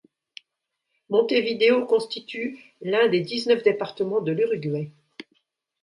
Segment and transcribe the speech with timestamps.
[1.11, 4.89] Montevideo constitue l'un des dix-neuf départements de l'Uruguay.